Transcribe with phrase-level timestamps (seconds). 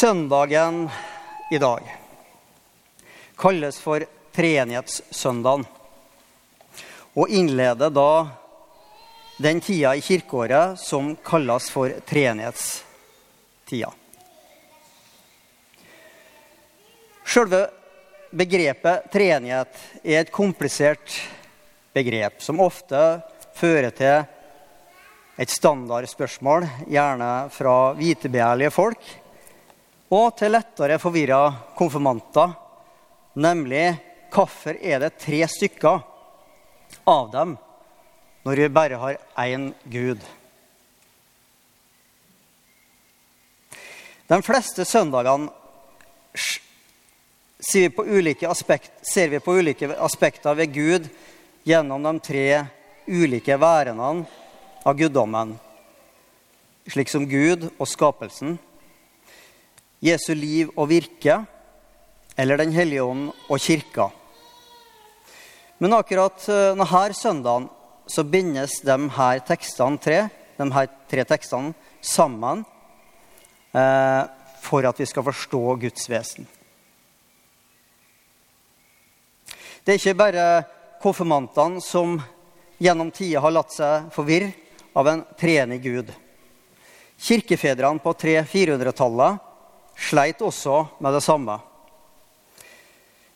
[0.00, 0.88] Søndagen
[1.50, 1.82] i dag
[3.36, 4.00] kalles for
[4.32, 5.66] treenighetssøndagen
[7.20, 8.12] og innleder da
[9.44, 13.92] den tida i kirkeåret som kalles for treenighetstida.
[17.28, 17.66] Selve
[18.32, 21.20] begrepet treenighet er et komplisert
[21.92, 23.04] begrep som ofte
[23.52, 24.22] fører til
[25.40, 29.19] et standardspørsmål, gjerne fra vitebegjærlige folk,
[30.10, 31.42] og til lettere forvirra
[31.78, 32.50] konfirmanter,
[33.38, 33.94] nemlig
[34.34, 36.02] hvorfor er det tre stykker
[37.10, 37.56] av dem
[38.46, 40.22] når vi bare har én Gud?
[44.30, 45.50] De fleste søndagene
[47.60, 51.08] ser vi, på ulike aspekter ved Gud
[51.66, 52.44] gjennom de tre
[53.10, 54.26] ulike værenene
[54.86, 55.58] av guddommen,
[56.86, 58.58] slik som Gud og skapelsen,
[60.00, 61.42] Jesu liv og virke,
[62.36, 64.08] eller Den hellige ånd og kirka.
[65.78, 67.68] Men akkurat eh, denne søndagen
[68.06, 72.64] så bindes de her tekstene tre, de her tre tekstene sammen
[73.72, 74.24] eh,
[74.60, 76.48] for at vi skal forstå Guds vesen.
[79.84, 80.46] Det er ikke bare
[81.00, 82.18] konfirmantene som
[82.80, 84.52] gjennom tida har latt seg forvirre
[84.96, 86.10] av en treenig Gud.
[87.20, 89.49] Kirkefedrene på 300-400-tallet
[90.00, 91.58] sleit også med det samme.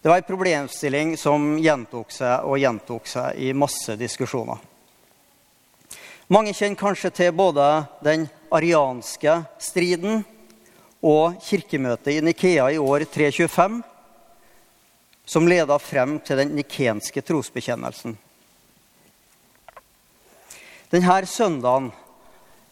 [0.03, 4.59] Det var en problemstilling som gjentok seg og gjentok seg i masse diskusjoner.
[6.33, 7.65] Mange kjenner kanskje til både
[8.05, 10.23] den arianske striden
[11.05, 13.83] og kirkemøtet i Nikea i år 325,
[15.25, 18.17] som leda frem til den nikenske trosbekjennelsen.
[20.93, 21.91] Denne søndagen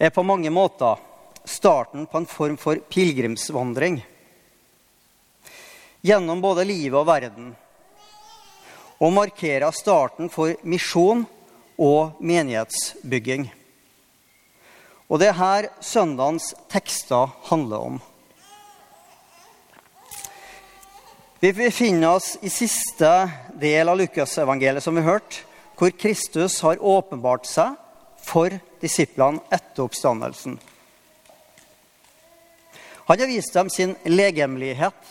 [0.01, 1.01] er på mange måter
[1.45, 4.03] starten på en form for pilegrimsvandring
[6.03, 7.53] gjennom både livet og verden,
[9.03, 11.25] og markerer starten for misjon
[11.79, 13.49] og menighetsbygging.
[15.11, 18.01] Og det er her søndagens tekster handler om.
[21.43, 23.11] Vi befinner oss i siste
[23.59, 25.41] del av Lukasevangeliet, som vi har hørt,
[25.79, 27.75] hvor Kristus har åpenbart seg
[28.23, 30.61] for disiplene etter oppstandelsen.
[33.13, 35.09] Han har vist dem sin legemlighet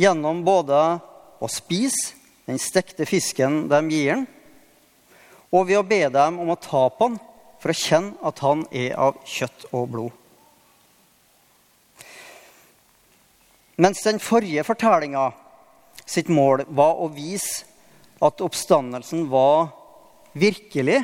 [0.00, 0.76] gjennom både
[1.44, 2.14] å spise
[2.46, 4.22] den stekte fisken de gir ham,
[5.52, 7.18] og ved å be dem om å ta på han
[7.60, 10.14] for å kjenne at han er av kjøtt og blod.
[13.76, 15.26] Mens den forrige fortellinga
[16.00, 17.68] sitt mål var å vise
[18.24, 19.68] at oppstandelsen var
[20.32, 21.02] virkelig,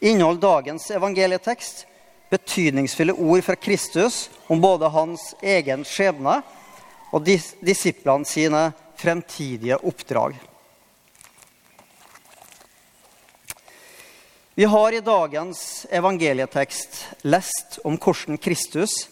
[0.00, 1.84] inneholder dagens evangelietekst
[2.30, 6.40] betydningsfulle ord fra Kristus om både hans egen skjebne
[7.12, 8.68] og dis disiplene sine
[8.98, 10.36] fremtidige oppdrag.
[14.58, 19.04] Vi har i dagens evangelietekst lest om hvordan Kristus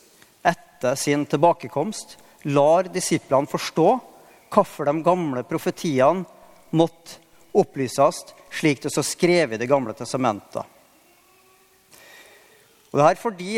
[0.42, 2.16] etter sin tilbakekomst
[2.50, 3.86] lar disiplene forstå
[4.50, 6.26] hvorfor de gamle profetiene
[6.74, 7.22] måtte
[7.56, 10.64] opplyses slik det så skrevet i Det gamle testamentet.
[12.96, 13.54] Og det er fordi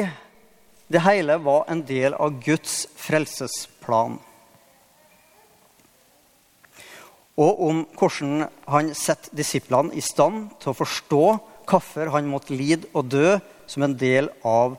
[0.90, 4.16] det hele var en del av Guds frelsesplan.
[7.38, 11.22] Og om hvordan han setter disiplene i stand til å forstå
[11.70, 13.36] hvorfor han måtte lide og dø
[13.70, 14.74] som en del av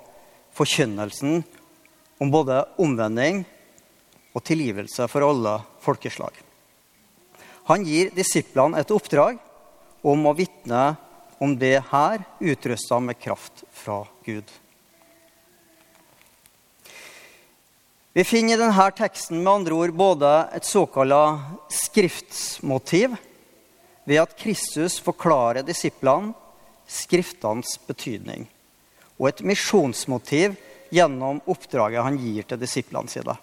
[0.60, 1.40] forkynnelsen
[2.20, 3.46] om både omvending
[4.36, 6.34] og tilgivelse for alle folkeslag.
[7.72, 9.40] Han gir disiplene et oppdrag
[10.04, 10.98] om å vitne
[11.40, 14.44] om det her, utrusta med kraft fra Gud.
[18.14, 23.16] Vi finner i denne teksten med andre ord både et såkalt skriftsmotiv,
[24.04, 26.34] ved at Kristus forklarer disiplene
[26.90, 28.48] Skriftenes betydning,
[29.22, 30.56] og et misjonsmotiv
[30.90, 33.36] gjennom oppdraget han gir til disiplene sine.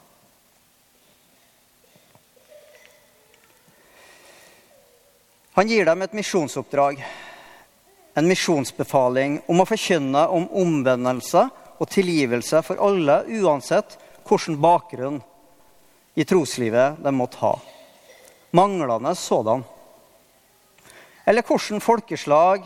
[5.55, 6.99] Han gir dem et misjonsoppdrag,
[8.17, 11.43] en misjonsbefaling om å forkynne om omvendelse
[11.77, 15.21] og tilgivelse for alle, uansett hvilken bakgrunn
[16.17, 17.53] i troslivet de måtte ha.
[18.57, 19.65] Manglende sådan.
[21.27, 22.65] Eller hvilket folkeslag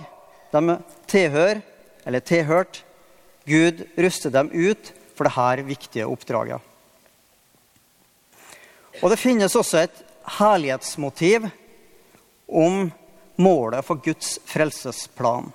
[0.54, 0.78] de
[1.10, 1.64] tilhører
[2.06, 2.86] eller tilhørte.
[3.48, 6.60] Gud ruster dem ut for dette viktige oppdraget.
[9.00, 10.02] Og det finnes også et
[10.38, 11.48] herlighetsmotiv
[12.46, 12.90] om
[13.40, 15.50] målet for Guds frelsesplan.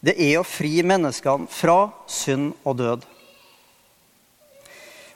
[0.00, 3.06] Det er å fri menneskene fra synd og død.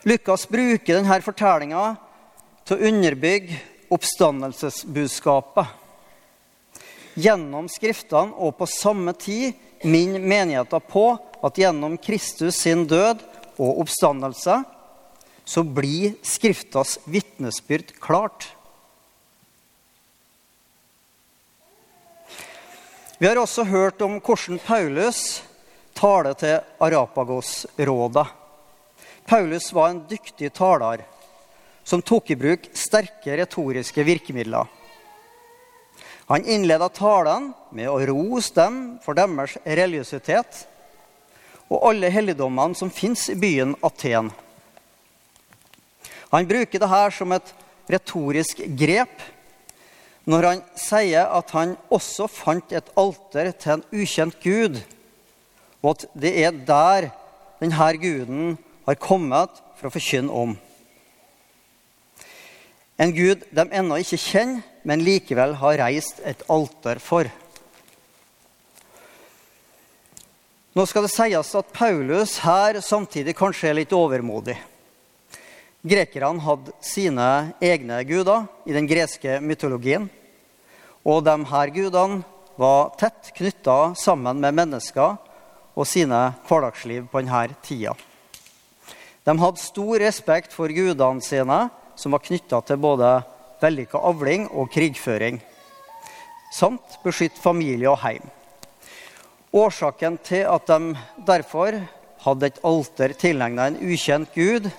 [0.09, 1.83] Lukas bruker denne fortellinga
[2.65, 3.59] til å underbygge
[3.93, 5.77] oppstandelsesbudskapet.
[7.21, 9.53] Gjennom Skriftene og på samme tid
[9.83, 11.05] minner menigheten på
[11.43, 13.21] at gjennom Kristus sin død
[13.59, 14.61] og oppstandelse
[15.51, 18.47] så blir Skriftas vitnesbyrd klart.
[23.21, 25.43] Vi har også hørt om hvordan Paulus
[25.93, 28.23] taler til Arapagos-rådet.
[29.29, 31.03] Paulus var en dyktig taler
[31.85, 34.65] som tok i bruk sterke retoriske virkemidler.
[36.31, 40.63] Han innleda talen med å rose dem for deres religiøsitet
[41.67, 44.31] og alle helligdommene som fins i byen Aten.
[46.33, 47.53] Han bruker dette som et
[47.85, 49.21] retorisk grep
[50.29, 54.81] når han sier at han også fant et alter til en ukjent gud,
[55.81, 57.09] og at det er der
[57.61, 60.57] denne guden har kommet for å forkynne om.
[63.01, 67.27] En gud de ennå ikke kjenner, men likevel har reist et alter for.
[70.73, 74.55] Nå skal det sies at Paulus her samtidig kanskje er litt overmodig.
[75.81, 80.05] Grekerne hadde sine egne guder i den greske mytologien.
[81.01, 82.21] Og de her gudene
[82.61, 85.15] var tett knytta sammen med mennesker
[85.73, 87.95] og sine hverdagsliv på denne tida.
[89.25, 91.57] De hadde stor respekt for gudene sine,
[91.97, 93.09] som var knytta til både
[93.61, 95.41] vellykka avling og krigføring,
[96.53, 98.29] samt beskytte familie og heim.
[99.53, 100.93] Årsaken til at de
[101.25, 101.81] derfor
[102.21, 104.69] hadde et alter tilegna en ukjent gud,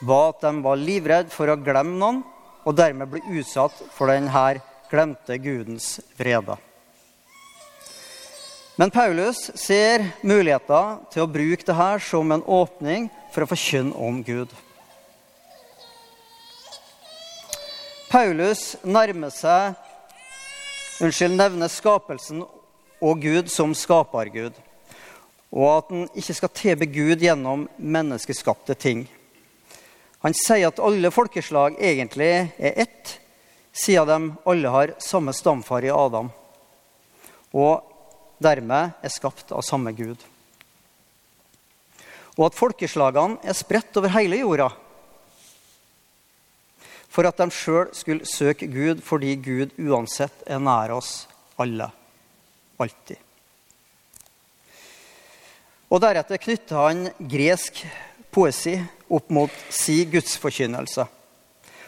[0.00, 2.22] var at de var livredde for å glemme noen,
[2.66, 4.60] og dermed bli utsatt for denne
[4.90, 6.56] glemte gudens vrede.
[8.76, 14.20] Men Paulus ser muligheter til å bruke dette som en åpning for å forkynne om
[14.26, 14.50] Gud.
[18.10, 19.74] Paulus nærmer seg
[21.00, 22.44] unnskyld, nevner skapelsen
[23.00, 24.54] og Gud som skapergud,
[25.52, 29.06] og at han ikke skal tilbe Gud gjennom menneskeskapte ting.
[30.24, 33.18] Han sier at alle folkeslag egentlig er ett,
[33.76, 36.30] siden de alle har samme stamfar i Adam,
[37.52, 37.92] og
[38.42, 40.16] dermed er skapt av samme Gud.
[42.36, 44.70] Og at folkeslagene er spredt over hele jorda
[47.16, 51.22] for at de sjøl skulle søke Gud fordi Gud uansett er nær oss
[51.56, 51.88] alle.
[52.76, 53.16] Alltid.
[55.88, 57.80] Og deretter knytter han gresk
[58.34, 58.74] poesi
[59.08, 61.06] opp mot si gudsforkynnelse.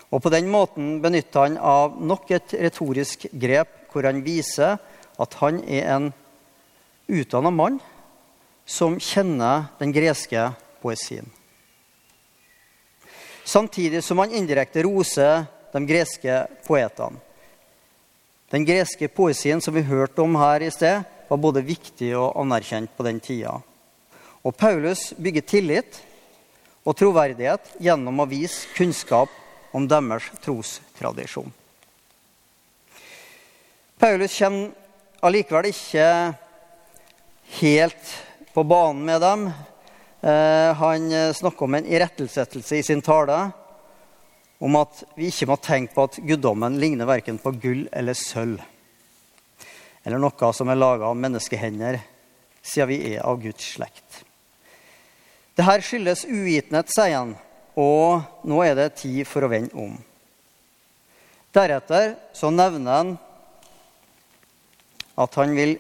[0.09, 4.79] Og På den måten benytter han av nok et retorisk grep hvor han viser
[5.19, 6.11] at han er en
[7.09, 7.79] utdanna mann
[8.69, 10.51] som kjenner den greske
[10.83, 11.29] poesien.
[13.49, 17.17] Samtidig som han indirekte roser de greske poetene.
[18.49, 22.95] Den greske poesien som vi hørte om her i sted, var både viktig og anerkjent
[22.97, 23.59] på den tida.
[24.41, 25.99] Og Paulus bygger tillit
[26.89, 29.33] og troverdighet gjennom å vise kunnskap
[29.77, 31.51] om deres trostradisjon.
[33.99, 36.09] Paulus kommer allikevel ikke
[37.59, 38.13] helt
[38.55, 39.49] på banen med dem.
[40.23, 43.51] Eh, han snakker om en irettesettelse i sin tale
[44.59, 48.63] om at vi ikke må tenke på at guddommen ligner verken på gull eller sølv,
[50.03, 52.01] eller noe som er laga av menneskehender,
[52.63, 54.25] siden vi er av Guds slekt.
[55.59, 57.33] Det her skyldes uvitenhet, sier han,
[57.75, 59.97] og nå er det tid for å vende om.
[61.51, 63.09] Deretter så nevner han
[65.19, 65.73] at han vil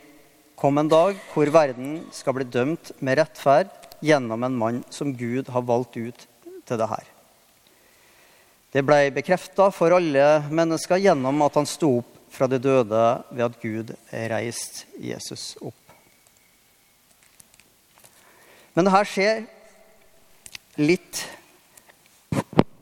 [0.59, 3.71] komme en dag hvor verden skal bli dømt med rettferd
[4.03, 6.25] gjennom en mann som Gud har valgt ut
[6.67, 7.05] til det her.
[8.75, 13.45] Det ble bekrefta for alle mennesker gjennom at han sto opp fra de døde ved
[13.47, 15.95] at Gud reiste Jesus opp.
[18.75, 19.47] Men det her skjer
[20.79, 21.25] litt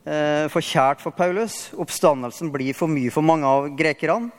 [0.05, 1.71] eh, for kjært for Paulus.
[1.81, 4.31] Oppstandelsen blir for mye for mange av grekerne.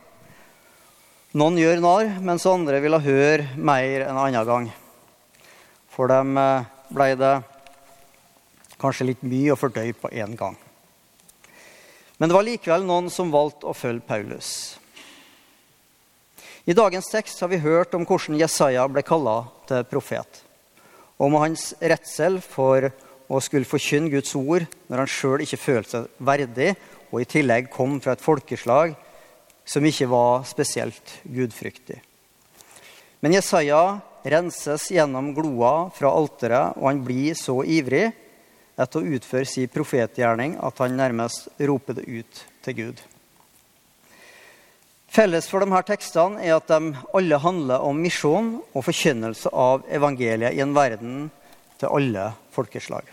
[1.37, 4.69] Noen gjør narr, mens andre ville høre mer en annen gang.
[5.91, 7.35] For dem eh, ble det
[8.77, 10.57] kanskje litt mye å fordøye på én gang.
[12.17, 14.51] Men det var likevel noen som valgte å følge Paulus.
[16.67, 20.41] I dagens tekst har vi hørt om hvordan Jesaja ble kalla til profet.
[21.17, 22.89] Om hans redsel for
[23.27, 26.73] og skulle forkynne Guds ord når han sjøl ikke følte seg verdig,
[27.11, 28.95] og i tillegg kom fra et folkeslag
[29.67, 31.99] som ikke var spesielt gudfryktig.
[33.23, 38.05] Men Jesaja renses gjennom gloa fra alteret, og han blir så ivrig
[38.77, 42.99] etter å utføre sin profetgjerning at han nærmest roper det ut til Gud.
[45.07, 50.53] Felles for disse tekstene er at de alle handler om misjon og forkynnelse av evangeliet
[50.53, 51.29] i en verden
[51.79, 53.05] til alle folkeslag.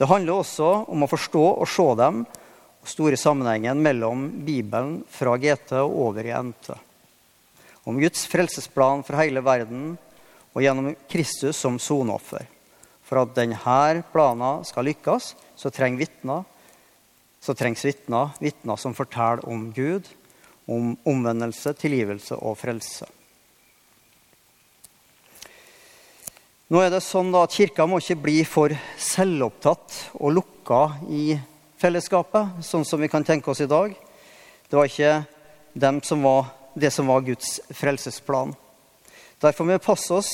[0.00, 2.22] Det handler også om å forstå og se dem
[2.80, 6.70] og store sammenhengen mellom Bibelen fra GT og over i NT.
[7.84, 9.92] Om Guds frelsesplan for hele verden
[10.54, 12.46] og gjennom Kristus som soneoffer.
[13.04, 16.44] For at denne planen skal lykkes, så, trenger vitner,
[17.42, 20.06] så trengs vitner, vitner som forteller om Gud,
[20.70, 23.08] om omvendelse, tilgivelse og frelse.
[26.70, 31.34] Nå er det sånn at Kirka må ikke bli for selvopptatt og lukka i
[31.82, 33.96] fellesskapet, sånn som vi kan tenke oss i dag.
[34.70, 38.52] Det var ikke som var, det som var Guds frelsesplan.
[39.42, 40.30] Derfor må vi passe oss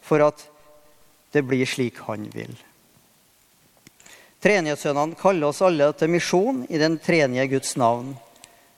[0.00, 0.46] for at
[1.36, 2.54] det blir slik Han vil.
[4.40, 8.14] Treenighetssønnene kaller oss alle til misjon i den treenige Guds navn.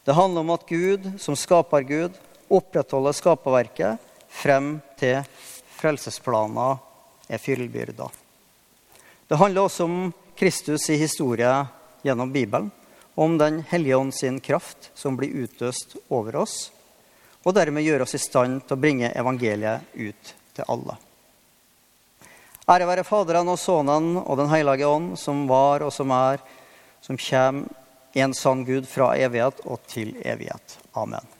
[0.02, 2.18] Det handler om at Gud, som skaper Gud,
[2.50, 4.02] opprettholder skaperverket
[4.42, 5.22] frem til
[5.78, 6.82] frelsesplaner
[7.28, 8.08] er fyllbyrda.
[9.28, 11.52] Det handler også om Kristus i historie
[12.06, 12.70] gjennom Bibelen,
[13.16, 16.70] og om Den hellige ånd sin kraft som blir utøst over oss,
[17.44, 20.96] og dermed gjør oss i stand til å bringe evangeliet ut til alle.
[22.66, 26.42] Ære være Faderen og Sønnen og Den hellige ånd, som var og som er,
[27.00, 27.70] som kommer
[28.16, 30.78] en sann Gud fra evighet og til evighet.
[30.96, 31.35] Amen.